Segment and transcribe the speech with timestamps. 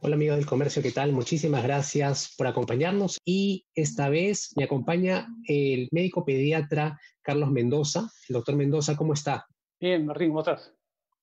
[0.00, 1.10] Hola amigos del comercio, ¿qué tal?
[1.10, 8.08] Muchísimas gracias por acompañarnos y esta vez me acompaña el médico pediatra Carlos Mendoza.
[8.28, 9.44] El doctor Mendoza, ¿cómo está?
[9.80, 10.72] Bien, Martín, ¿cómo estás?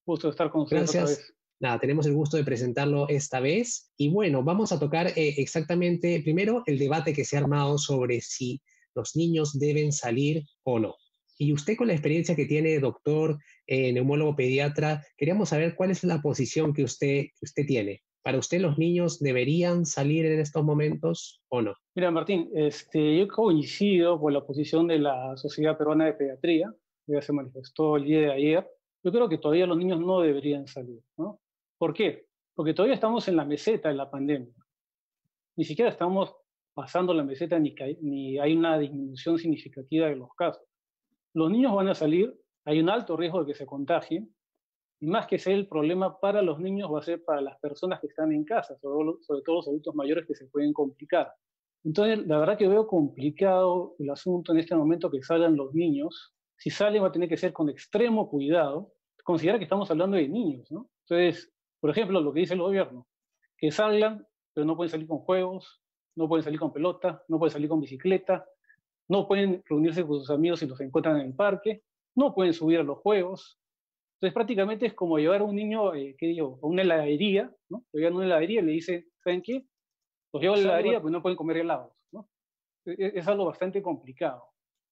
[0.05, 1.04] Gusto de estar con ustedes Gracias.
[1.04, 1.34] otra vez.
[1.62, 3.94] Nada, tenemos el gusto de presentarlo esta vez.
[3.96, 8.20] Y bueno, vamos a tocar eh, exactamente, primero, el debate que se ha armado sobre
[8.20, 8.62] si
[8.94, 10.96] los niños deben salir o no.
[11.38, 16.04] Y usted con la experiencia que tiene, doctor, eh, neumólogo pediatra, queríamos saber cuál es
[16.04, 18.04] la posición que usted, que usted tiene.
[18.25, 21.75] ¿Para usted los niños deberían salir en estos momentos o no?
[21.93, 26.73] Mira, Martín, este, yo coincido con la posición de la Sociedad Peruana de Pediatría,
[27.05, 28.67] que ya se manifestó el día de ayer.
[29.04, 31.40] Yo creo que todavía los niños no deberían salir, ¿no?
[31.77, 32.26] ¿Por qué?
[32.55, 34.55] Porque todavía estamos en la meseta de la pandemia.
[35.55, 36.35] Ni siquiera estamos
[36.73, 40.63] pasando la meseta ni, ni hay una disminución significativa de los casos.
[41.35, 44.34] Los niños van a salir, hay un alto riesgo de que se contagien,
[44.99, 47.99] y más que ser el problema para los niños, va a ser para las personas
[47.99, 51.34] que están en casa, sobre, sobre todo los adultos mayores que se pueden complicar.
[51.84, 56.34] Entonces, la verdad que veo complicado el asunto en este momento que salgan los niños.
[56.57, 58.93] Si salen va a tener que ser con extremo cuidado.
[59.23, 60.90] Considera que estamos hablando de niños, ¿no?
[61.07, 63.07] Entonces, por ejemplo, lo que dice el gobierno,
[63.57, 65.84] que salgan, pero no pueden salir con juegos,
[66.16, 68.46] no pueden salir con pelota, no pueden salir con bicicleta,
[69.07, 71.84] no pueden reunirse con sus amigos si los encuentran en el parque,
[72.16, 73.59] no pueden subir a los juegos.
[74.16, 77.85] Entonces, prácticamente es como llevar a un niño, eh, ¿qué digo?, a una heladería, ¿no?
[77.91, 79.66] Lo llevan a una heladería y le dice, ¿saben qué?
[80.34, 82.30] Los llevo a la Es heladería, pues no pueden comer helados, ¿no?
[82.85, 84.44] E- e- Es algo bastante complicado.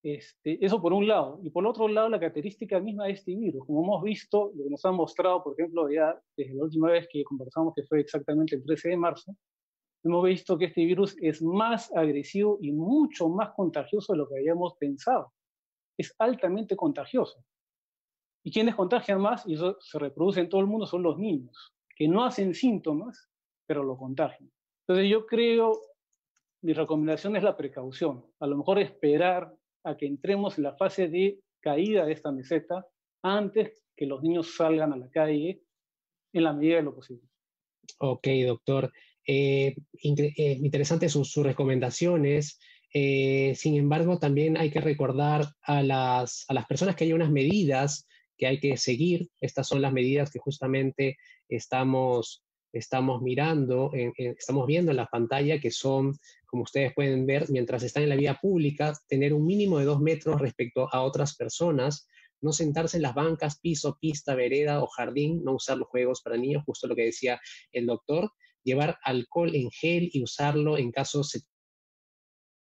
[0.04, 1.40] Este, eso por un lado.
[1.44, 3.66] Y por otro lado, la característica misma de este virus.
[3.66, 7.08] Como hemos visto, lo que nos han mostrado, por ejemplo, ya desde la última vez
[7.12, 9.34] que conversamos, que fue exactamente el 13 de marzo,
[10.04, 14.36] hemos visto que este virus es más agresivo y mucho más contagioso de lo que
[14.38, 15.34] habíamos pensado.
[15.98, 17.46] Es altamente contagioso.
[18.44, 19.48] ¿Y quienes contagian más?
[19.48, 23.30] Y eso se reproduce en todo el mundo, son los niños, que no hacen síntomas,
[23.66, 24.52] pero lo contagian.
[24.86, 25.80] Entonces yo creo,
[26.62, 28.26] mi recomendación es la precaución.
[28.40, 29.54] A lo mejor esperar
[29.86, 32.86] a que entremos en la fase de caída de esta meseta
[33.22, 35.62] antes que los niños salgan a la calle
[36.34, 37.24] en la medida de lo posible.
[38.00, 38.92] Ok, doctor.
[39.26, 42.60] Eh, incre- eh, interesantes sus, sus recomendaciones.
[42.94, 47.32] Eh, sin embargo, también hay que recordar a las, a las personas que hay unas
[47.32, 48.08] medidas
[48.44, 49.30] que hay que seguir.
[49.40, 51.16] Estas son las medidas que justamente
[51.48, 52.44] estamos,
[52.74, 57.84] estamos mirando, en- estamos viendo en la pantalla, que son, como ustedes pueden ver, mientras
[57.84, 62.06] están en la vía pública, tener un mínimo de dos metros respecto a otras personas,
[62.42, 66.36] no sentarse en las bancas, piso, pista, vereda o jardín, no usar los juegos para
[66.36, 67.40] niños, justo lo que decía
[67.72, 68.30] el doctor,
[68.66, 71.40] llevar alcohol en gel y usarlo en caso se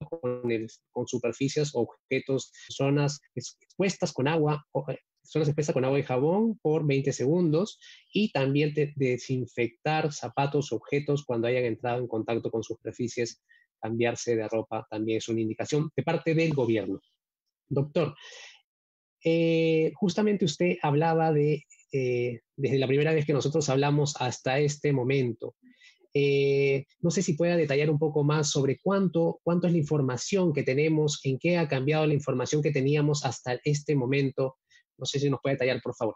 [0.10, 0.42] con,
[0.92, 4.66] con superficies objetos, zonas ex- expuestas con agua,
[5.26, 7.80] o, eh, zonas expuestas con agua y jabón por 20 segundos
[8.14, 13.42] y también de- desinfectar zapatos objetos cuando hayan entrado en contacto con superficies,
[13.82, 17.00] cambiarse de ropa también es una indicación de parte del gobierno.
[17.68, 18.16] Doctor,
[19.24, 24.94] eh, justamente usted hablaba de, eh, desde la primera vez que nosotros hablamos hasta este
[24.94, 25.56] momento,
[26.14, 30.54] eh, no sé si pueda detallar un poco más sobre cuánto, cuánto es la información
[30.54, 34.56] que tenemos, en qué ha cambiado la información que teníamos hasta este momento.
[34.98, 36.16] No sé si nos puede detallar, por favor.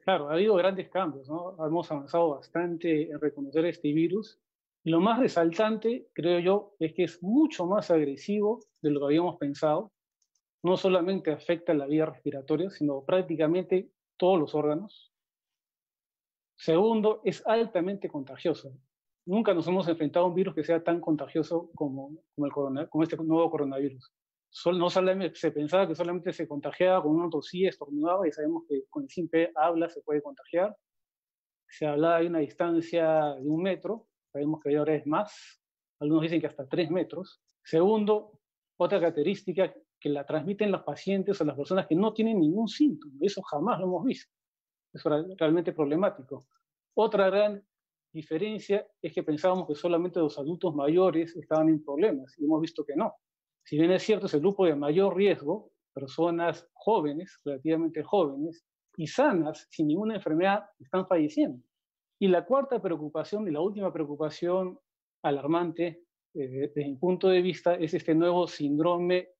[0.00, 1.56] Claro, ha habido grandes cambios, ¿no?
[1.66, 4.38] Hemos avanzado bastante en reconocer este virus.
[4.84, 9.36] Lo más resaltante, creo yo, es que es mucho más agresivo de lo que habíamos
[9.36, 9.92] pensado.
[10.62, 15.12] No solamente afecta la vía respiratoria, sino prácticamente todos los órganos.
[16.56, 18.72] Segundo, es altamente contagioso.
[19.26, 22.86] Nunca nos hemos enfrentado a un virus que sea tan contagioso como, como, el corona-
[22.88, 24.12] como este nuevo coronavirus.
[24.56, 28.62] Sol- no solamente, se pensaba que solamente se contagiaba con una tosía, estornudaba, y sabemos
[28.68, 30.76] que con el simple habla se puede contagiar.
[31.68, 35.60] Se hablaba de una distancia de un metro, sabemos que ahora es más,
[35.98, 37.42] algunos dicen que hasta tres metros.
[37.64, 38.40] Segundo,
[38.78, 43.14] otra característica que la transmiten los pacientes o las personas que no tienen ningún síntoma,
[43.22, 44.32] eso jamás lo hemos visto.
[44.92, 46.46] Es ra- realmente problemático.
[46.94, 47.60] Otra gran
[48.12, 52.84] diferencia es que pensábamos que solamente los adultos mayores estaban en problemas y hemos visto
[52.84, 53.16] que no.
[53.64, 58.64] Si bien es cierto, es el grupo de mayor riesgo, personas jóvenes, relativamente jóvenes,
[58.96, 61.64] y sanas, sin ninguna enfermedad, están falleciendo.
[62.18, 64.78] Y la cuarta preocupación y la última preocupación
[65.22, 69.30] alarmante eh, desde mi punto de vista es este nuevo síndrome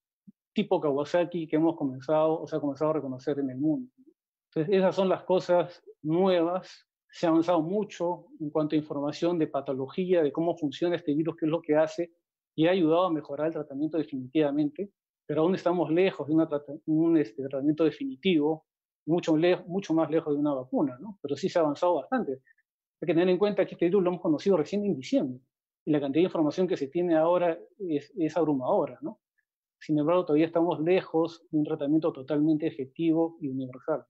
[0.53, 3.91] tipo Kawasaki que hemos comenzado o se ha comenzado a reconocer en el mundo.
[4.49, 6.87] Entonces, esas son las cosas nuevas.
[7.11, 11.37] Se ha avanzado mucho en cuanto a información de patología, de cómo funciona este virus,
[11.37, 12.13] qué es lo que hace,
[12.55, 14.91] y ha ayudado a mejorar el tratamiento definitivamente,
[15.27, 16.35] pero aún estamos lejos de
[16.87, 18.67] un este, tratamiento definitivo,
[19.07, 19.37] mucho,
[19.67, 21.19] mucho más lejos de una vacuna, ¿no?
[21.23, 22.33] pero sí se ha avanzado bastante.
[23.01, 25.41] Hay que tener en cuenta que este virus lo hemos conocido recién en diciembre,
[25.85, 28.99] y la cantidad de información que se tiene ahora es, es abrumadora.
[29.03, 29.21] ¿no?
[29.79, 34.07] Sin embargo, todavía estamos lejos de un tratamiento totalmente efectivo y universal.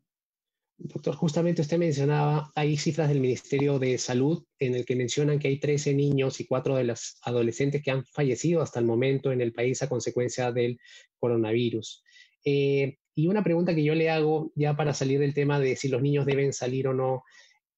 [0.77, 5.49] Doctor, justamente usted mencionaba, hay cifras del Ministerio de Salud en el que mencionan que
[5.49, 9.41] hay 13 niños y 4 de los adolescentes que han fallecido hasta el momento en
[9.41, 10.79] el país a consecuencia del
[11.19, 12.03] coronavirus.
[12.45, 15.89] Eh, y una pregunta que yo le hago ya para salir del tema de si
[15.89, 17.23] los niños deben salir o no,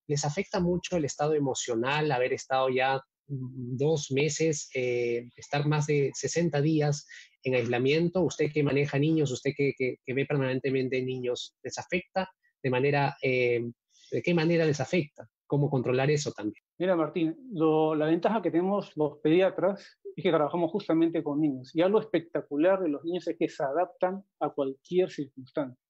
[0.07, 6.11] ¿les afecta mucho el estado emocional haber estado ya dos meses, eh, estar más de
[6.15, 7.05] 60 días
[7.43, 8.21] en aislamiento?
[8.23, 12.27] Usted que maneja niños, usted que, que ve permanentemente niños, ¿les afecta?
[12.61, 13.69] De manera, eh,
[14.11, 16.63] de qué manera les afecta, cómo controlar eso también.
[16.77, 21.75] Mira, Martín, la ventaja que tenemos los pediatras es que trabajamos justamente con niños.
[21.75, 25.81] Y algo espectacular de los niños es que se adaptan a cualquier circunstancia.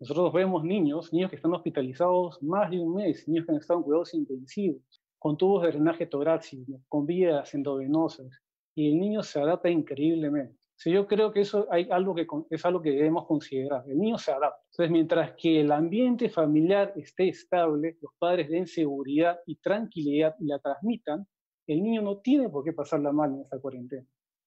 [0.00, 3.80] Nosotros vemos niños, niños que están hospitalizados más de un mes, niños que han estado
[3.80, 4.82] en cuidados intensivos,
[5.18, 8.42] con tubos de drenaje torácico, con vías endovenosas,
[8.74, 12.82] y el niño se adapta increíblemente yo creo que eso hay algo que, es algo
[12.82, 13.84] que debemos considerar.
[13.88, 14.62] El niño se adapta.
[14.70, 20.46] Entonces, mientras que el ambiente familiar esté estable, los padres den seguridad y tranquilidad y
[20.46, 21.26] la transmitan,
[21.66, 24.06] el niño no tiene por qué pasarla mal en esta cuarentena.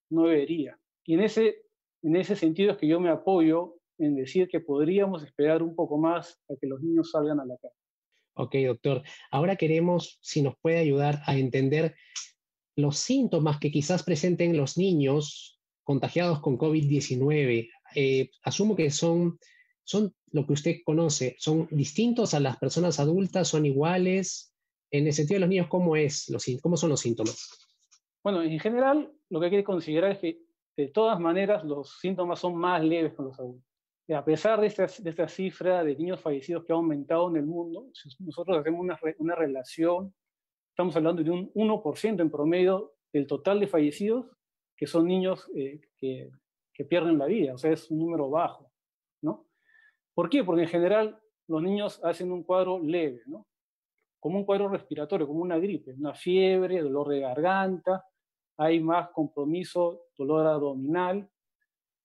[0.09, 0.77] No debería.
[1.05, 1.63] Y en ese,
[2.01, 5.97] en ese sentido es que yo me apoyo en decir que podríamos esperar un poco
[5.97, 7.75] más a que los niños salgan a la calle.
[8.33, 9.03] Ok, doctor.
[9.31, 11.95] Ahora queremos, si nos puede ayudar a entender
[12.75, 15.54] los síntomas que quizás presenten los niños
[15.85, 19.39] contagiados con COVID-19, eh, asumo que son,
[19.83, 24.53] son lo que usted conoce, son distintos a las personas adultas, son iguales.
[24.91, 27.49] En el sentido de los niños, ¿cómo, es los, cómo son los síntomas?
[28.23, 30.41] Bueno, en general, lo que hay que considerar es que
[30.75, 33.63] de todas maneras los síntomas son más leves con los adultos.
[34.07, 37.37] Y a pesar de esta, de esta, cifra de niños fallecidos que ha aumentado en
[37.37, 40.13] el mundo, si nosotros hacemos una, una relación,
[40.69, 44.34] estamos hablando de un 1% en promedio del total de fallecidos
[44.75, 46.29] que son niños eh, que,
[46.73, 48.71] que, pierden la vida, o sea, es un número bajo,
[49.21, 49.47] ¿no?
[50.13, 50.43] ¿Por qué?
[50.43, 53.47] Porque en general los niños hacen un cuadro leve, ¿no?
[54.19, 58.05] Como un cuadro respiratorio, como una gripe, una fiebre, dolor de garganta,
[58.57, 61.29] hay más compromiso, dolor abdominal,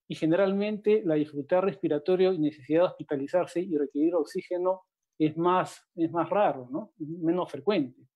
[0.08, 4.82] y generalmente la dificultad respiratoria y necesidad de hospitalizarse y requerir oxígeno
[5.16, 6.92] es más, es más raro, ¿no?
[6.98, 8.10] menos frecuente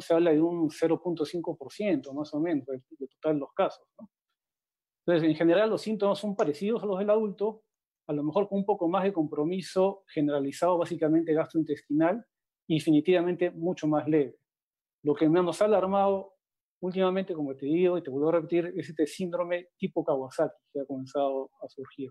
[0.00, 3.86] se habla de un 0.5% más o menos de, total los casos.
[5.06, 7.62] Entonces, en general, los síntomas son parecidos a los del adulto,
[8.06, 12.24] a lo mejor con un poco más de compromiso generalizado, básicamente gastrointestinal,
[12.66, 14.38] y definitivamente mucho más leve.
[15.02, 16.34] Lo que nos ha alarmado
[16.80, 20.80] últimamente, como te digo y te vuelvo a repetir, es este síndrome tipo Kawasaki que
[20.80, 22.10] ha comenzado a surgir.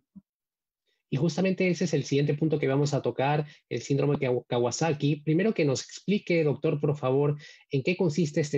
[1.14, 5.18] Y justamente ese es el siguiente punto que vamos a tocar, el síndrome de Kawasaki.
[5.18, 7.36] Primero que nos explique, doctor, por favor,
[7.70, 8.58] en qué consiste este,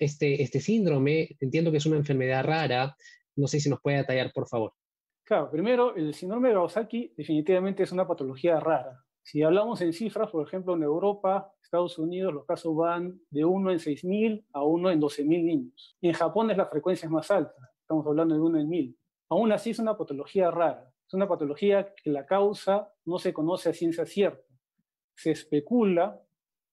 [0.00, 1.30] este, este síndrome.
[1.40, 2.94] Entiendo que es una enfermedad rara.
[3.34, 4.74] No sé si nos puede detallar, por favor.
[5.24, 9.02] Claro, primero, el síndrome de Kawasaki definitivamente es una patología rara.
[9.22, 13.70] Si hablamos en cifras, por ejemplo, en Europa, Estados Unidos, los casos van de 1
[13.70, 15.96] en 6.000 a 1 en 12.000 niños.
[16.02, 18.96] Y en Japón es la frecuencia más alta, estamos hablando de 1 en 1.000.
[19.30, 20.92] Aún así es una patología rara.
[21.06, 24.52] Es una patología que la causa no se conoce a ciencia cierta.
[25.14, 26.20] Se especula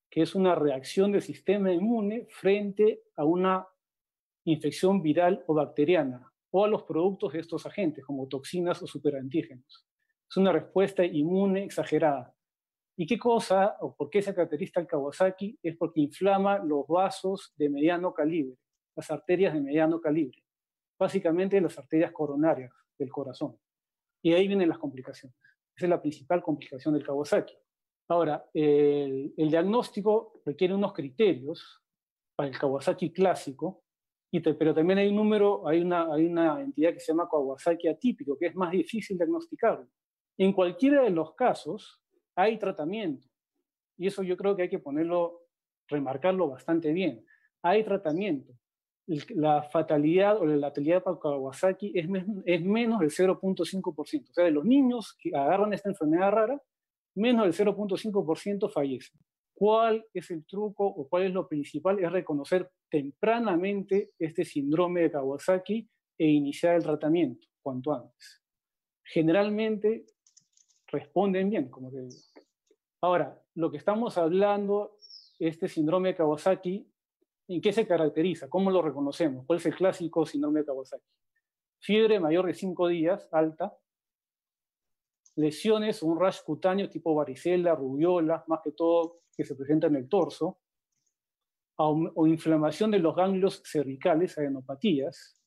[0.09, 3.67] que es una reacción del sistema inmune frente a una
[4.45, 9.87] infección viral o bacteriana o a los productos de estos agentes, como toxinas o superantígenos.
[10.29, 12.35] Es una respuesta inmune exagerada.
[12.95, 15.57] ¿Y qué cosa o por qué se caracteriza el Kawasaki?
[15.63, 18.57] Es porque inflama los vasos de mediano calibre,
[18.95, 20.43] las arterias de mediano calibre,
[20.99, 23.57] básicamente las arterias coronarias del corazón.
[24.23, 25.37] Y ahí vienen las complicaciones.
[25.75, 27.53] Esa es la principal complicación del Kawasaki.
[28.07, 31.81] Ahora, el, diagnóstico requiere unos criterios
[32.35, 33.83] para el Kawasaki clásico,
[34.31, 37.87] y pero también hay un número, hay una, hay una entidad que se llama Kawasaki
[37.87, 39.87] atípico, que es más difícil diagnosticarlo.
[40.37, 42.01] En cualquiera de los casos
[42.35, 43.27] hay tratamiento,
[43.97, 45.41] y eso yo creo que hay que ponerlo,
[45.87, 47.25] remarcarlo bastante bien.
[47.61, 48.53] Hay tratamiento,
[49.07, 52.07] la fatalidad o la letalidad para Kawasaki es,
[52.45, 54.29] es menos del 0.5%.
[54.29, 56.61] O sea, de los niños que agarran esta enfermedad rara,
[57.15, 59.19] menos del 0.5% fallecen.
[59.53, 61.99] ¿Cuál es el truco o cuál es lo principal?
[61.99, 68.41] Es reconocer tempranamente este síndrome de Kawasaki e iniciar el tratamiento cuanto antes.
[69.05, 70.05] generalmente
[70.87, 72.21] responden bien, como te digo.
[73.01, 74.97] Ahora, lo que estamos hablando,
[75.39, 76.87] este síndrome de Kawasaki,
[77.55, 78.49] ¿en qué se caracteriza?
[78.49, 79.45] ¿Cómo lo reconocemos?
[79.45, 81.07] ¿Cuál es el clásico síndrome de Kawasaki?
[81.79, 83.75] Fiebre mayor de 5 días, alta,
[85.35, 90.07] lesiones un rash cutáneo tipo varicela, rubiola, más que todo que se presenta en el
[90.07, 90.59] torso,
[91.75, 95.41] o inflamación de los ganglios cervicales, adenopatías,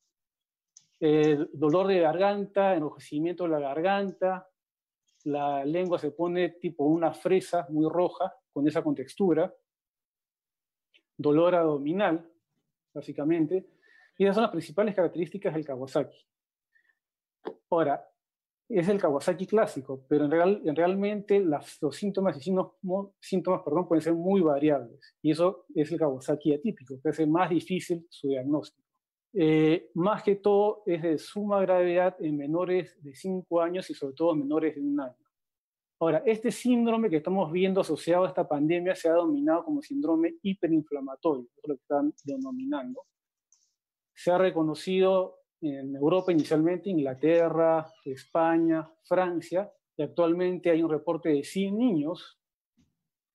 [1.52, 4.48] dolor de garganta, enrojecimiento de la garganta,
[5.24, 9.54] la lengua se pone tipo una fresa muy roja, con esa contextura,
[11.16, 12.28] dolor abdominal,
[12.92, 13.66] básicamente,
[14.18, 16.18] y esas son las principales características del Kawasaki.
[17.70, 18.02] Ahora,
[18.68, 24.14] es el Kawasaki clásico, pero en real, realmente los síntomas y síntomas, perdón, pueden ser
[24.14, 25.16] muy variables.
[25.22, 28.86] Y eso es el Kawasaki atípico, que hace más difícil su diagnóstico.
[29.32, 34.14] Eh, más que todo es de suma gravedad en menores de 5 años y sobre
[34.14, 35.25] todo en menores de un año.
[35.98, 40.34] Ahora, este síndrome que estamos viendo asociado a esta pandemia se ha denominado como síndrome
[40.42, 43.02] hiperinflamatorio, es lo que están denominando.
[44.14, 51.42] Se ha reconocido en Europa inicialmente, Inglaterra, España, Francia, y actualmente hay un reporte de
[51.42, 52.38] 100 niños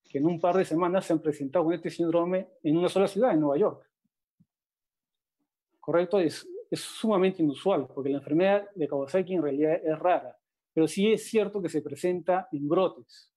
[0.08, 3.08] que en un par de semanas se han presentado con este síndrome en una sola
[3.08, 3.90] ciudad, en Nueva York.
[5.80, 6.20] ¿Correcto?
[6.20, 10.38] Es, es sumamente inusual, porque la enfermedad de Kawasaki en realidad es rara,
[10.74, 13.32] pero sí es cierto que se presenta en brotes.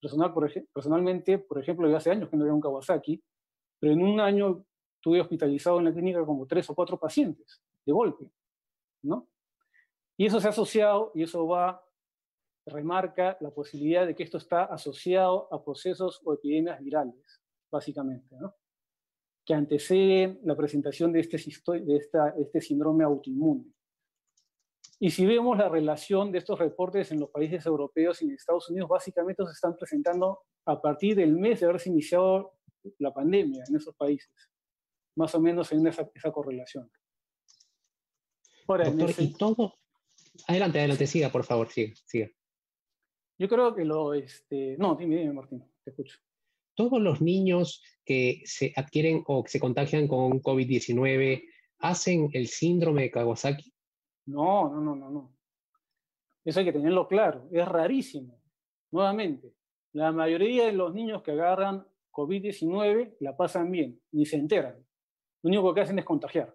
[0.00, 3.22] Personal, por personalmente, por ejemplo, yo hace años que no había un Kawasaki,
[3.78, 4.64] pero en un año
[5.00, 8.30] tuve hospitalizado en la clínica como tres o cuatro pacientes de golpe,
[9.02, 9.28] ¿no?
[10.16, 11.84] Y eso se ha asociado, y eso va,
[12.66, 18.54] remarca la posibilidad de que esto está asociado a procesos o epidemias virales, básicamente, ¿no?
[19.44, 21.38] Que anteceden la presentación de este,
[21.80, 23.64] de esta, este síndrome autoinmune.
[25.02, 28.70] Y si vemos la relación de estos reportes en los países europeos y en Estados
[28.70, 32.52] Unidos, básicamente se están presentando a partir del mes de haberse iniciado
[33.00, 34.30] la pandemia en esos países.
[35.16, 36.88] Más o menos en esa, esa correlación.
[38.68, 39.74] Doctor, y todo...
[40.46, 42.30] Adelante, adelante, siga, por favor, siga, siga.
[43.40, 44.14] Yo creo que lo...
[44.14, 44.76] Este...
[44.78, 46.20] No, dime, dime, Martín, te escucho.
[46.76, 51.42] ¿Todos los niños que se adquieren o que se contagian con COVID-19
[51.80, 53.71] hacen el síndrome de Kawasaki?
[54.26, 55.36] No, no, no, no, no.
[56.44, 57.48] Eso hay que tenerlo claro.
[57.50, 58.40] Es rarísimo.
[58.90, 59.54] Nuevamente,
[59.92, 64.76] la mayoría de los niños que agarran COVID-19 la pasan bien, ni se enteran.
[65.42, 66.54] Lo único que hacen es contagiar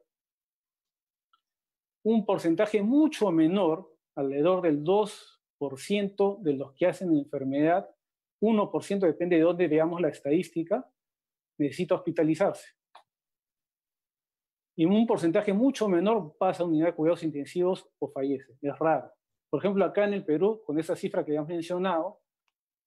[2.09, 7.89] un porcentaje mucho menor, alrededor del 2% de los que hacen enfermedad,
[8.39, 10.89] 1% depende de dónde veamos la estadística,
[11.57, 12.76] necesita hospitalizarse.
[14.79, 18.53] Y un porcentaje mucho menor pasa a unidad de cuidados intensivos o fallece.
[18.61, 19.11] Es raro.
[19.49, 22.19] Por ejemplo, acá en el Perú, con esa cifra que ya hemos mencionado,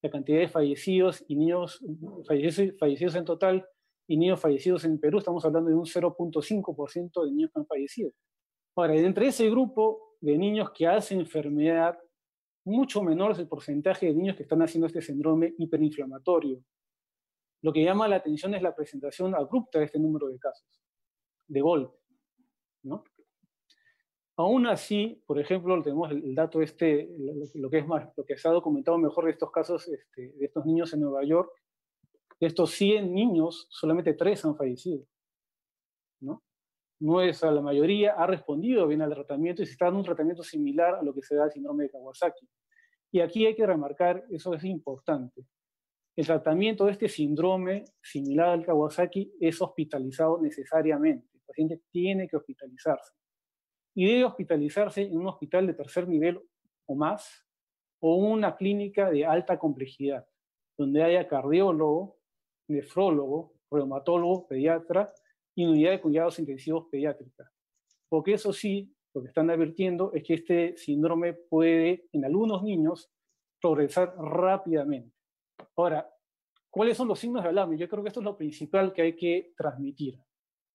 [0.01, 1.83] la cantidad de fallecidos y niños
[2.25, 3.67] fallecidos, fallecidos en total
[4.07, 8.11] y niños fallecidos en Perú, estamos hablando de un 0.5% de niños que han fallecido.
[8.75, 11.99] Ahora, entre ese grupo de niños que hacen enfermedad,
[12.65, 16.63] mucho menor es el porcentaje de niños que están haciendo este síndrome hiperinflamatorio.
[17.63, 20.67] Lo que llama la atención es la presentación abrupta de este número de casos,
[21.51, 21.97] de golpe.
[22.83, 23.03] ¿no?
[24.37, 27.09] Aún así, por ejemplo, tenemos el, dato este,
[27.55, 30.45] lo, que es más, lo que se ha documentado mejor de estos casos, este, de
[30.45, 31.51] estos niños en Nueva York,
[32.39, 35.05] de estos 100 niños, solamente 3 han fallecido.
[36.21, 36.43] ¿no?
[37.01, 40.43] no es la mayoría, ha respondido bien al tratamiento y se está dando un tratamiento
[40.43, 42.47] similar a lo que se da al síndrome de Kawasaki.
[43.11, 45.45] Y aquí hay que remarcar, eso es importante,
[46.15, 51.27] el tratamiento de este síndrome similar al Kawasaki es hospitalizado necesariamente.
[51.51, 53.13] Paciente tiene que hospitalizarse.
[53.93, 56.41] Y debe hospitalizarse en un hospital de tercer nivel
[56.85, 57.45] o más,
[57.99, 60.25] o una clínica de alta complejidad,
[60.77, 62.17] donde haya cardiólogo,
[62.67, 65.11] nefrólogo, reumatólogo, pediatra
[65.55, 67.51] y unidad de cuidados intensivos pediátrica.
[68.09, 73.11] Porque eso sí, lo que están advirtiendo es que este síndrome puede, en algunos niños,
[73.61, 75.13] progresar rápidamente.
[75.75, 76.09] Ahora,
[76.69, 77.75] ¿cuáles son los signos de alarma?
[77.75, 80.17] Yo creo que esto es lo principal que hay que transmitir.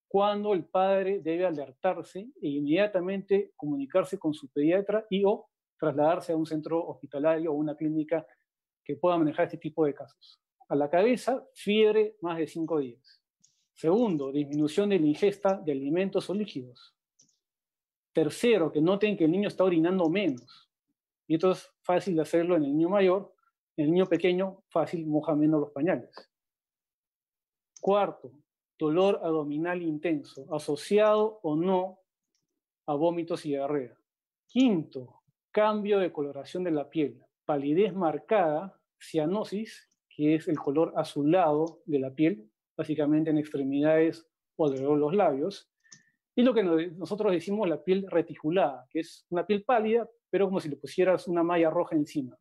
[0.09, 5.49] Cuando el padre debe alertarse e inmediatamente comunicarse con su pediatra y o
[5.79, 8.27] trasladarse a un centro hospitalario o una clínica
[8.85, 10.41] que pueda manejar este tipo de casos.
[10.69, 13.21] A la cabeza, fiebre más de cinco días.
[13.75, 16.95] Segundo, disminución de la ingesta de alimentos o líquidos.
[18.13, 20.71] Tercero, que noten que el niño está orinando menos.
[21.27, 23.35] Y esto es fácil de hacerlo en el niño mayor.
[23.77, 26.11] En el niño pequeño, fácil, moja menos los pañales.
[27.81, 28.33] Cuarto,
[28.79, 32.01] dolor abdominal intenso, asociado o no
[32.87, 33.99] a vómitos y diarrea.
[34.47, 41.83] Quinto, cambio de coloración de la piel, palidez marcada, cianosis, que es el color azulado
[41.85, 45.71] de la piel, básicamente en extremidades o alrededor de los labios,
[46.35, 50.61] y lo que nosotros decimos la piel reticulada, que es una piel pálida, pero como
[50.61, 52.37] si le pusieras una malla roja encima.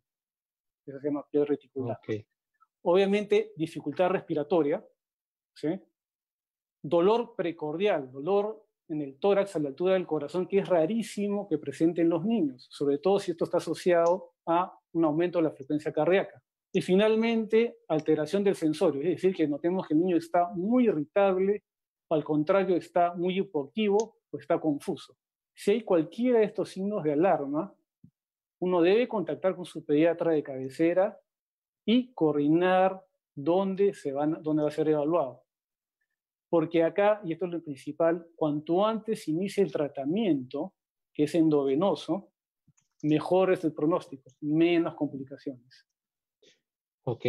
[0.86, 2.00] Eso se llama piel reticulada.
[2.82, 4.86] Obviamente, dificultad respiratoria,
[5.56, 5.80] ¿sí?
[6.88, 11.58] Dolor precordial, dolor en el tórax a la altura del corazón, que es rarísimo que
[11.58, 15.52] presente en los niños, sobre todo si esto está asociado a un aumento de la
[15.52, 16.40] frecuencia cardíaca.
[16.72, 21.64] Y finalmente, alteración del sensorio, es decir, que notemos que el niño está muy irritable,
[22.12, 25.16] al contrario, está muy hipoactivo o está confuso.
[25.56, 27.74] Si hay cualquiera de estos signos de alarma,
[28.60, 31.18] uno debe contactar con su pediatra de cabecera
[31.84, 35.45] y coordinar dónde, se van, dónde va a ser evaluado.
[36.50, 40.74] Porque acá, y esto es lo principal, cuanto antes inicie el tratamiento,
[41.14, 42.32] que es endovenoso,
[43.04, 45.86] mejor es el pronóstico, menos complicaciones.
[47.04, 47.26] Ok,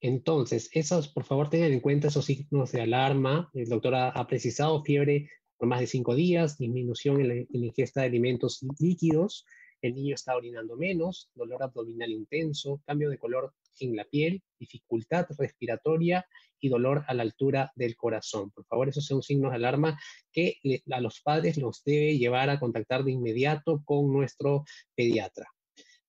[0.00, 3.50] entonces, esos, por favor, tengan en cuenta esos signos de alarma.
[3.52, 8.06] El doctor ha, precisado fiebre por más de cinco días, disminución en la, ingesta de
[8.06, 9.44] alimentos líquidos,
[9.82, 15.26] el niño está orinando menos, dolor abdominal intenso, cambio de color en la piel, dificultad
[15.38, 16.26] respiratoria
[16.60, 18.50] y dolor a la altura del corazón.
[18.50, 19.98] Por favor, esos son signos de alarma
[20.32, 20.56] que
[20.90, 25.46] a los padres los debe llevar a contactar de inmediato con nuestro pediatra.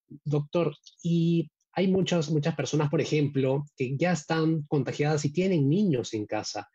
[0.08, 6.14] Doctor, y hay muchas, muchas personas, por ejemplo, que ya están contagiadas y tienen niños
[6.14, 6.68] en casa.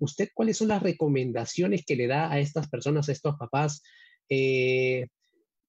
[0.00, 3.82] ¿Usted cuáles son las recomendaciones que le da a estas personas, a estos papás?
[4.28, 5.06] Eh,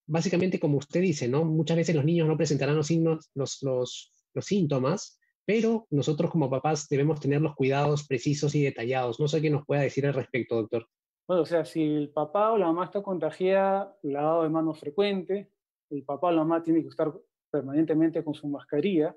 [0.06, 1.46] básicamente, como usted dice, ¿no?
[1.46, 6.88] Muchas veces los niños no presentarán los, signos, los, los síntomas, pero nosotros como papás
[6.90, 9.20] debemos tener los cuidados precisos y detallados.
[9.20, 10.88] No sé qué nos pueda decir al respecto, doctor.
[11.28, 15.52] Bueno, o sea, si el papá o la mamá está contagiada, lavado de manos frecuente,
[15.90, 17.14] el papá o la mamá tiene que estar
[17.50, 19.16] permanentemente con su mascarilla.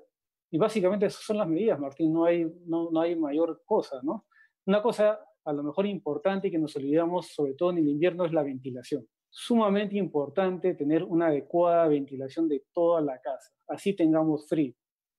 [0.49, 4.25] Y básicamente esas son las medidas, Martín, no hay, no, no hay mayor cosa, ¿no?
[4.65, 8.33] Una cosa a lo mejor importante que nos olvidamos, sobre todo en el invierno, es
[8.33, 9.07] la ventilación.
[9.29, 14.73] Sumamente importante tener una adecuada ventilación de toda la casa, así tengamos frío.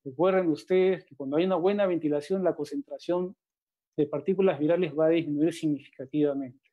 [0.05, 3.37] Recuerden ustedes que cuando hay una buena ventilación, la concentración
[3.97, 6.71] de partículas virales va a disminuir significativamente.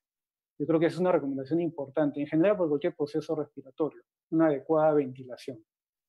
[0.58, 4.94] Yo creo que es una recomendación importante, en general por cualquier proceso respiratorio, una adecuada
[4.94, 5.64] ventilación.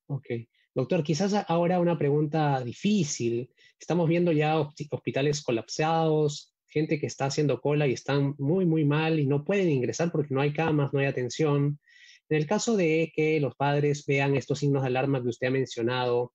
[0.09, 0.27] Ok.
[0.75, 3.51] Doctor, quizás ahora una pregunta difícil.
[3.81, 9.19] Estamos viendo ya hospitales colapsados, gente que está haciendo cola y están muy, muy mal
[9.19, 11.81] y no pueden ingresar porque no hay camas, no hay atención.
[12.29, 15.53] En el caso de que los padres vean estos signos de alarma que usted ha
[15.53, 16.35] mencionado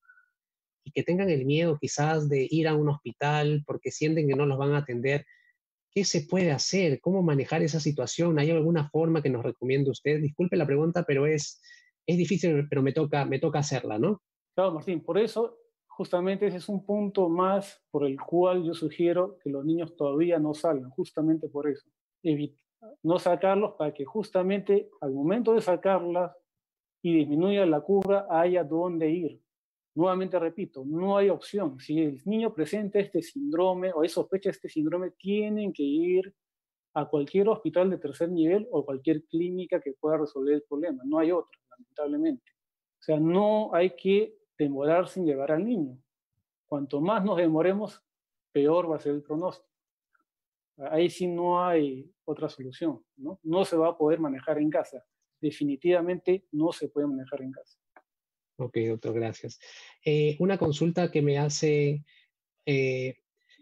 [0.84, 4.46] y que tengan el miedo quizás de ir a un hospital porque sienten que no
[4.46, 5.26] los van a atender,
[5.92, 7.00] ¿qué se puede hacer?
[7.02, 8.40] ¿Cómo manejar esa situación?
[8.40, 10.22] ¿Hay alguna forma que nos recomiende usted?
[10.22, 11.62] Disculpe la pregunta, pero es,
[12.06, 14.22] es difícil, pero me toca, me toca hacerla, ¿no?
[14.56, 19.38] Claro, Martín, por eso justamente ese es un punto más por el cual yo sugiero
[19.44, 21.88] que los niños todavía no salgan, justamente por eso.
[23.04, 26.32] no sacarlos para que justamente al momento de sacarlas
[27.04, 29.42] y disminuya la curva haya dónde ir.
[29.94, 31.80] Nuevamente repito, no hay opción.
[31.80, 36.34] Si el niño presenta este síndrome o hay sospecha de este síndrome, tienen que ir
[36.94, 41.04] a cualquier hospital de tercer nivel o cualquier clínica que pueda resolver el problema.
[41.06, 42.52] No hay otra lamentablemente.
[43.00, 45.98] O sea, no hay que demorar sin llevar al niño.
[46.68, 48.02] Cuanto más nos demoremos,
[48.52, 49.70] peor va a ser el pronóstico.
[50.78, 53.40] Ahí sí no hay otra solución, ¿no?
[53.44, 55.04] No se va a poder manejar en casa.
[55.40, 57.81] Definitivamente no se puede manejar en casa.
[58.62, 59.60] Ok, doctor, gracias.
[60.06, 62.04] Eh, una consulta que me hace,
[62.66, 63.16] eh,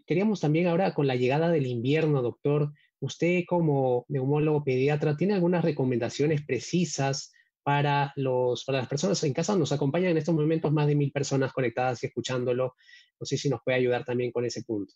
[0.06, 5.64] queríamos también ahora con la llegada del invierno, doctor, usted como neumólogo pediatra, ¿tiene algunas
[5.64, 7.32] recomendaciones precisas
[7.62, 9.56] para, los, para las personas en casa.
[9.56, 12.74] Nos acompañan en estos momentos más de mil personas conectadas y escuchándolo.
[13.18, 14.94] No sé si nos puede ayudar también con ese punto.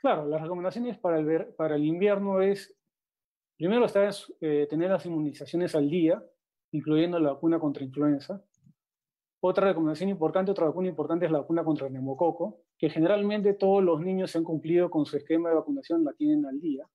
[0.00, 2.74] Claro, las recomendaciones para el, para el invierno es,
[3.56, 6.22] primero está eh, tener las inmunizaciones al día,
[6.72, 8.44] incluyendo la vacuna contra influenza.
[9.46, 13.84] Otra recomendación importante, otra vacuna importante es la vacuna contra el neumococo, que generalmente todos
[13.84, 16.88] los niños se han cumplido con su esquema de vacunación, la tienen al día.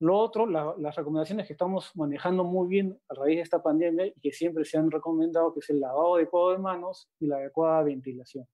[0.00, 4.14] Lo otro, las recomendaciones que estamos manejando muy bien a raíz de esta pandemia y
[4.22, 7.82] que siempre se han recomendado, que es el lavado adecuado de manos y la adecuada
[7.82, 8.46] ventilación.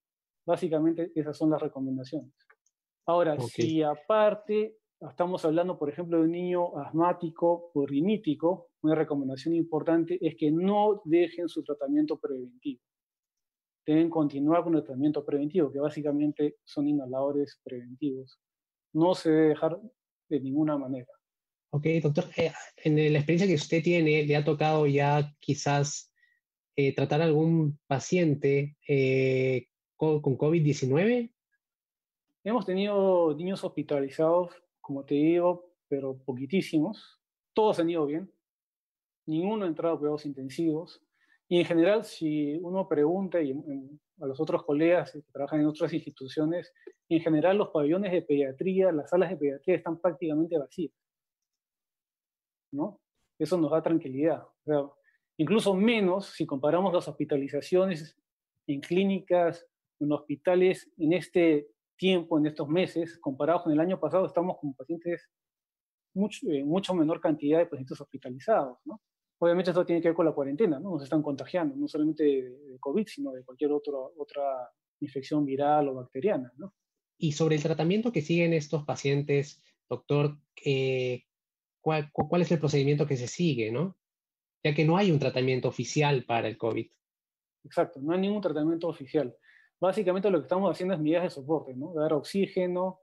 [0.45, 2.35] Básicamente esas son las recomendaciones.
[3.07, 9.55] Ahora, si aparte estamos hablando, por ejemplo, de un niño asmático o rinítico, una recomendación
[9.55, 12.83] importante es que no dejen su tratamiento preventivo.
[13.89, 18.39] Deben continuar con el tratamiento preventivo, que básicamente son inhaladores preventivos.
[18.93, 19.81] No se debe dejar
[20.29, 21.11] de ninguna manera.
[21.71, 22.53] Ok, doctor, eh,
[22.85, 26.13] en la experiencia que usted tiene, ¿le ha tocado ya quizás
[26.77, 31.33] eh, tratar a algún paciente eh, con, con COVID-19?
[32.45, 34.51] Hemos tenido niños hospitalizados,
[34.83, 37.23] como te digo, pero poquitísimos.
[37.55, 38.31] Todos han ido bien.
[39.25, 41.01] Ninguno ha entrado a cuidados intensivos.
[41.49, 43.53] Y en general, si uno pregunta y,
[44.21, 46.75] a los otros colegas que trabajan en otras instituciones,
[47.09, 50.93] en general los pabellones de pediatría, las salas de pediatría están prácticamente vacías.
[52.73, 53.01] ¿no?
[53.39, 54.47] Eso nos da tranquilidad.
[55.39, 58.19] incluso menos si comparamos las hospitalizaciones
[58.67, 59.67] en clínicas,
[60.01, 64.75] en hospitales, en este tiempo, en estos meses, comparado con el año pasado, estamos con
[64.75, 65.31] pacientes,
[66.15, 68.79] mucho, eh, mucho menor cantidad de pacientes hospitalizados.
[68.85, 69.01] ¿no?
[69.41, 70.91] Obviamente esto tiene que ver con la cuarentena, ¿no?
[70.91, 74.71] Nos están contagiando, no solamente de, COVID, sino de cualquier otro, otra
[75.01, 76.75] infección viral o bacteriana, ¿no?
[77.19, 81.25] Y sobre el tratamiento que siguen estos pacientes, doctor, eh,
[81.81, 83.97] ¿cuál, ¿cuál, es el procedimiento que se sigue, no?
[84.65, 86.91] Ya que no hay un tratamiento oficial para el COVID.
[87.65, 89.37] Exacto, no hay ningún tratamiento oficial.
[89.81, 91.95] Básicamente lo que estamos haciendo es medidas de soporte, ¿no?
[91.95, 93.03] Dar oxígeno,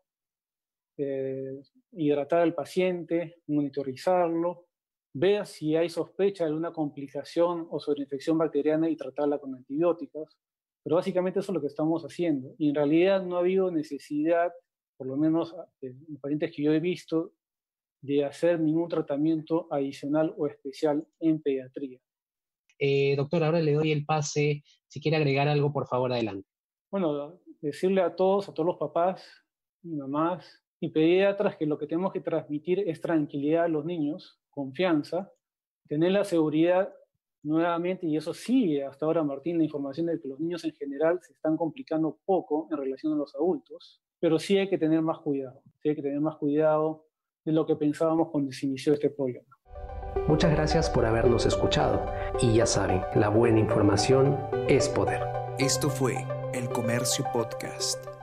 [0.97, 1.61] eh,
[1.93, 4.67] hidratar al paciente, monitorizarlo,
[5.15, 10.37] ver si hay sospecha de una complicación o sobreinfección bacteriana y tratarla con antibióticos.
[10.83, 12.53] Pero básicamente eso es lo que estamos haciendo.
[12.57, 14.51] Y en realidad no ha habido necesidad,
[14.97, 17.31] por lo menos en los pacientes que yo he visto,
[18.01, 21.99] de hacer ningún tratamiento adicional o especial en pediatría.
[22.77, 24.63] Eh, doctor, ahora le doy el pase.
[24.87, 26.47] Si quiere agregar algo, por favor, adelante.
[26.91, 29.25] Bueno, decirle a todos, a todos los papás
[29.81, 34.41] y mamás y pediatras que lo que tenemos que transmitir es tranquilidad a los niños,
[34.55, 35.31] confianza,
[35.87, 36.91] tener la seguridad
[37.43, 41.19] nuevamente, y eso sigue hasta ahora, Martín, la información de que los niños en general
[41.21, 45.19] se están complicando poco en relación a los adultos, pero sí hay que tener más
[45.19, 47.05] cuidado, sí hay que tener más cuidado
[47.43, 49.45] de lo que pensábamos cuando se inició este problema.
[50.27, 52.03] Muchas gracias por habernos escuchado
[52.41, 55.21] y ya saben, la buena información es poder.
[55.59, 56.15] Esto fue
[56.53, 58.14] El Comercio Podcast.